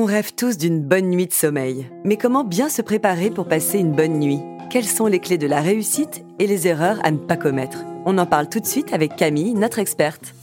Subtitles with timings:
[0.00, 1.88] On rêve tous d'une bonne nuit de sommeil.
[2.04, 4.38] Mais comment bien se préparer pour passer une bonne nuit?
[4.70, 7.78] Quelles sont les clés de la réussite et les erreurs à ne pas commettre?
[8.06, 10.34] On en parle tout de suite avec Camille, notre experte.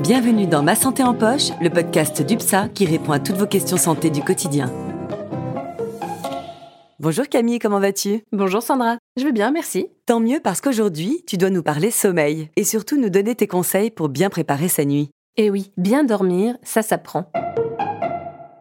[0.00, 3.76] Bienvenue dans Ma Santé en Poche, le podcast d'UPSA qui répond à toutes vos questions
[3.76, 4.72] santé du quotidien.
[7.00, 8.22] Bonjour Camille, comment vas-tu?
[8.32, 9.88] Bonjour Sandra, je vais bien, merci.
[10.06, 13.90] Tant mieux parce qu'aujourd'hui, tu dois nous parler sommeil et surtout nous donner tes conseils
[13.90, 15.10] pour bien préparer sa nuit.
[15.36, 17.30] Eh oui, bien dormir, ça s'apprend.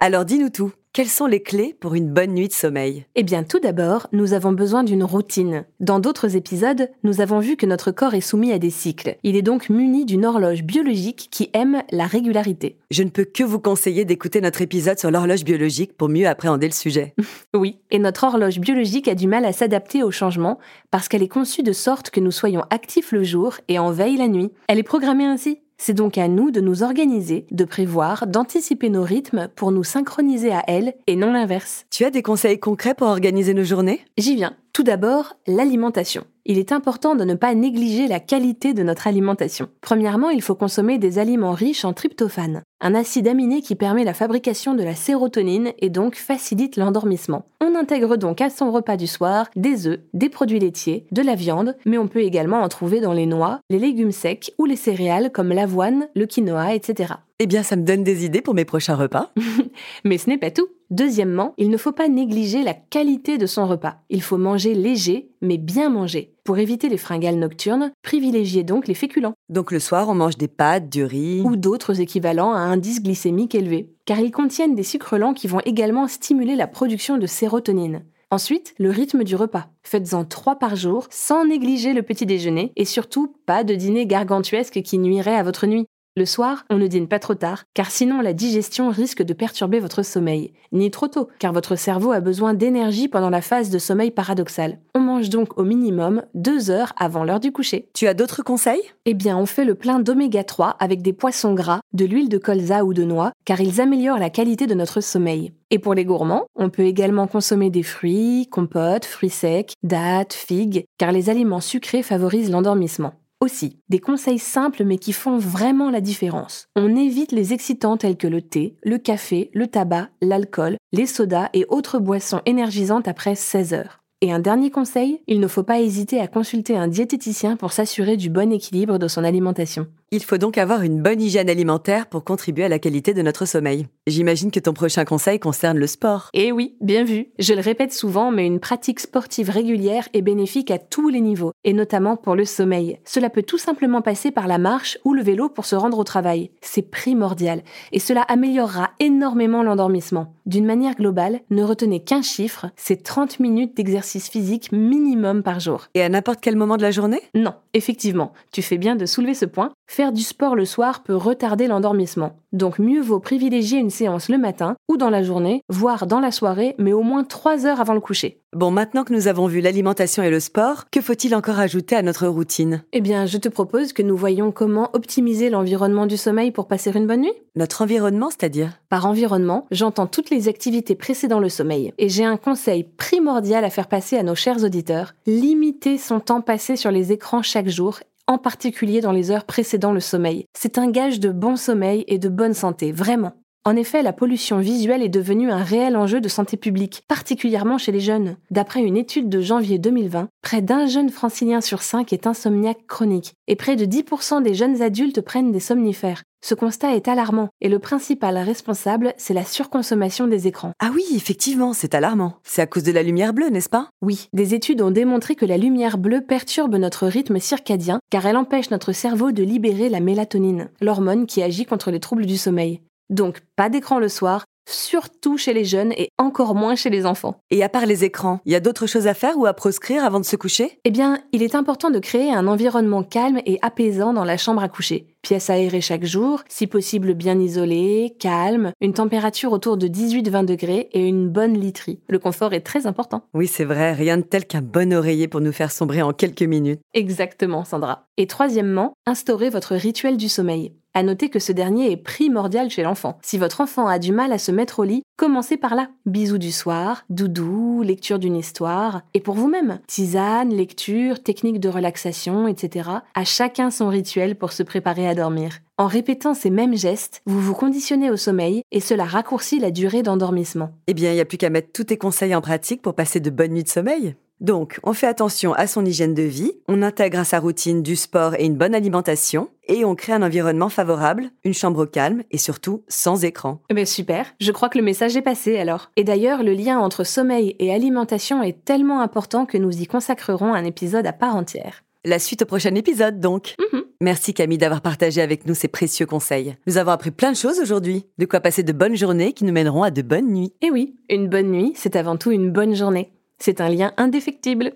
[0.00, 0.72] Alors dis-nous tout.
[0.94, 3.04] Quelles sont les clés pour une bonne nuit de sommeil?
[3.16, 5.64] Eh bien, tout d'abord, nous avons besoin d'une routine.
[5.80, 9.16] Dans d'autres épisodes, nous avons vu que notre corps est soumis à des cycles.
[9.24, 12.78] Il est donc muni d'une horloge biologique qui aime la régularité.
[12.92, 16.68] Je ne peux que vous conseiller d'écouter notre épisode sur l'horloge biologique pour mieux appréhender
[16.68, 17.12] le sujet.
[17.54, 20.60] oui, et notre horloge biologique a du mal à s'adapter au changement
[20.92, 24.18] parce qu'elle est conçue de sorte que nous soyons actifs le jour et en veille
[24.18, 24.52] la nuit.
[24.68, 25.58] Elle est programmée ainsi.
[25.76, 30.52] C'est donc à nous de nous organiser, de prévoir, d'anticiper nos rythmes pour nous synchroniser
[30.52, 31.86] à elle et non l'inverse.
[31.90, 34.04] Tu as des conseils concrets pour organiser nos journées?
[34.16, 34.56] J'y viens.
[34.72, 36.24] Tout d'abord, l'alimentation.
[36.46, 39.68] Il est important de ne pas négliger la qualité de notre alimentation.
[39.80, 44.12] Premièrement, il faut consommer des aliments riches en tryptophane, un acide aminé qui permet la
[44.12, 47.46] fabrication de la sérotonine et donc facilite l'endormissement.
[47.62, 51.34] On intègre donc à son repas du soir des œufs, des produits laitiers, de la
[51.34, 54.76] viande, mais on peut également en trouver dans les noix, les légumes secs ou les
[54.76, 57.14] céréales comme l'avoine, le quinoa, etc.
[57.44, 59.30] Eh bien, ça me donne des idées pour mes prochains repas.
[60.04, 60.66] Mais ce n'est pas tout.
[60.88, 63.96] Deuxièmement, il ne faut pas négliger la qualité de son repas.
[64.08, 66.32] Il faut manger léger, mais bien manger.
[66.44, 69.34] Pour éviter les fringales nocturnes, privilégiez donc les féculents.
[69.50, 71.42] Donc le soir, on mange des pâtes, du riz.
[71.44, 73.92] Ou d'autres équivalents à indice glycémique élevé.
[74.06, 78.04] Car ils contiennent des sucres lents qui vont également stimuler la production de sérotonine.
[78.30, 79.68] Ensuite, le rythme du repas.
[79.82, 84.80] Faites-en trois par jour, sans négliger le petit déjeuner, et surtout pas de dîner gargantuesque
[84.80, 85.86] qui nuirait à votre nuit.
[86.16, 89.80] Le soir, on ne dîne pas trop tard, car sinon la digestion risque de perturber
[89.80, 90.52] votre sommeil.
[90.70, 94.78] Ni trop tôt, car votre cerveau a besoin d'énergie pendant la phase de sommeil paradoxal.
[94.94, 97.88] On mange donc au minimum deux heures avant l'heure du coucher.
[97.94, 98.80] Tu as d'autres conseils?
[99.06, 102.38] Eh bien, on fait le plein d'oméga 3 avec des poissons gras, de l'huile de
[102.38, 105.52] colza ou de noix, car ils améliorent la qualité de notre sommeil.
[105.72, 110.84] Et pour les gourmands, on peut également consommer des fruits, compotes, fruits secs, dattes, figues,
[110.96, 113.14] car les aliments sucrés favorisent l'endormissement.
[113.44, 116.68] Aussi, des conseils simples mais qui font vraiment la différence.
[116.76, 121.50] On évite les excitants tels que le thé, le café, le tabac, l'alcool, les sodas
[121.52, 124.00] et autres boissons énergisantes après 16 heures.
[124.22, 128.16] Et un dernier conseil, il ne faut pas hésiter à consulter un diététicien pour s'assurer
[128.16, 129.88] du bon équilibre de son alimentation.
[130.14, 133.46] Il faut donc avoir une bonne hygiène alimentaire pour contribuer à la qualité de notre
[133.46, 133.88] sommeil.
[134.06, 136.28] J'imagine que ton prochain conseil concerne le sport.
[136.34, 137.30] Eh oui, bien vu.
[137.40, 141.50] Je le répète souvent, mais une pratique sportive régulière est bénéfique à tous les niveaux,
[141.64, 143.00] et notamment pour le sommeil.
[143.04, 146.04] Cela peut tout simplement passer par la marche ou le vélo pour se rendre au
[146.04, 146.52] travail.
[146.60, 150.32] C'est primordial, et cela améliorera énormément l'endormissement.
[150.46, 155.86] D'une manière globale, ne retenez qu'un chiffre, c'est 30 minutes d'exercice physique minimum par jour.
[155.94, 157.22] Et à n'importe quel moment de la journée?
[157.34, 159.72] Non, effectivement, tu fais bien de soulever ce point.
[159.86, 162.36] Faire du sport le soir peut retarder l'endormissement.
[162.52, 166.30] Donc mieux vaut privilégier une séance le matin ou dans la journée, voire dans la
[166.30, 168.40] soirée, mais au moins 3 heures avant le coucher.
[168.54, 172.02] Bon, maintenant que nous avons vu l'alimentation et le sport, que faut-il encore ajouter à
[172.02, 172.84] notre routine?
[172.92, 176.92] Eh bien, je te propose que nous voyions comment optimiser l'environnement du sommeil pour passer
[176.94, 177.32] une bonne nuit.
[177.56, 178.78] Notre environnement, c'est-à-dire?
[178.88, 181.92] Par environnement, j'entends toutes les activités précédant le sommeil.
[181.98, 185.14] Et j'ai un conseil primordial à faire passer à nos chers auditeurs.
[185.26, 189.92] Limiter son temps passé sur les écrans chaque jour en particulier dans les heures précédant
[189.92, 190.46] le sommeil.
[190.56, 193.32] C'est un gage de bon sommeil et de bonne santé, vraiment.
[193.66, 197.92] En effet, la pollution visuelle est devenue un réel enjeu de santé publique, particulièrement chez
[197.92, 198.36] les jeunes.
[198.50, 203.32] D'après une étude de janvier 2020, près d'un jeune francilien sur cinq est insomniaque chronique,
[203.46, 206.24] et près de 10% des jeunes adultes prennent des somnifères.
[206.46, 210.72] Ce constat est alarmant, et le principal responsable, c'est la surconsommation des écrans.
[210.78, 212.34] Ah oui, effectivement, c'est alarmant.
[212.42, 213.88] C'est à cause de la lumière bleue, n'est-ce pas?
[214.02, 218.36] Oui, des études ont démontré que la lumière bleue perturbe notre rythme circadien, car elle
[218.36, 222.82] empêche notre cerveau de libérer la mélatonine, l'hormone qui agit contre les troubles du sommeil.
[223.08, 227.36] Donc pas d'écran le soir, surtout chez les jeunes et encore moins chez les enfants.
[227.50, 230.04] Et à part les écrans, il y a d'autres choses à faire ou à proscrire
[230.04, 230.78] avant de se coucher?
[230.84, 234.62] Eh bien, il est important de créer un environnement calme et apaisant dans la chambre
[234.62, 235.06] à coucher.
[235.22, 240.90] Pièce aérée chaque jour, si possible bien isolée, calme, une température autour de 18-20 degrés
[240.92, 242.00] et une bonne literie.
[242.08, 243.22] Le confort est très important.
[243.32, 246.42] Oui, c'est vrai, rien de tel qu'un bon oreiller pour nous faire sombrer en quelques
[246.42, 246.80] minutes.
[246.92, 248.06] Exactement, Sandra.
[248.18, 250.74] Et troisièmement, instaurez votre rituel du sommeil.
[250.96, 253.18] À noter que ce dernier est primordial chez l'enfant.
[253.20, 255.88] Si votre enfant a du mal à se mettre au lit, commencez par là.
[256.06, 259.02] Bisous du soir, doudou, lecture d'une histoire.
[259.12, 262.90] Et pour vous-même, tisane, lecture, technique de relaxation, etc.
[263.14, 265.58] À chacun son rituel pour se préparer à dormir.
[265.78, 270.04] En répétant ces mêmes gestes, vous vous conditionnez au sommeil et cela raccourcit la durée
[270.04, 270.70] d'endormissement.
[270.86, 273.18] Eh bien, il n'y a plus qu'à mettre tous tes conseils en pratique pour passer
[273.18, 274.14] de bonnes nuits de sommeil.
[274.40, 277.96] Donc, on fait attention à son hygiène de vie, on intègre à sa routine du
[277.96, 282.38] sport et une bonne alimentation, et on crée un environnement favorable, une chambre calme et
[282.38, 283.60] surtout sans écran.
[283.70, 285.90] Eh bien super, je crois que le message est passé alors.
[285.96, 290.52] Et d'ailleurs, le lien entre sommeil et alimentation est tellement important que nous y consacrerons
[290.52, 291.82] un épisode à part entière.
[292.06, 293.54] La suite au prochain épisode, donc.
[293.72, 293.84] Mhm.
[294.02, 296.54] Merci Camille d'avoir partagé avec nous ces précieux conseils.
[296.66, 298.04] Nous avons appris plein de choses aujourd'hui.
[298.18, 300.52] De quoi passer de bonnes journées qui nous mèneront à de bonnes nuits.
[300.60, 303.13] Et oui, une bonne nuit, c'est avant tout une bonne journée.
[303.38, 304.72] C'est un lien indéfectible.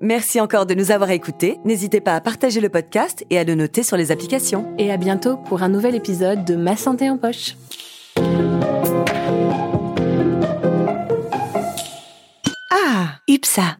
[0.00, 1.58] Merci encore de nous avoir écoutés.
[1.64, 4.74] N'hésitez pas à partager le podcast et à le noter sur les applications.
[4.78, 7.56] Et à bientôt pour un nouvel épisode de Ma santé en poche.
[12.70, 13.76] Ah, UPSA.